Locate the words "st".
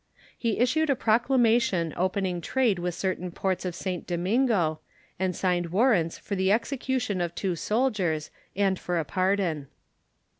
3.75-4.07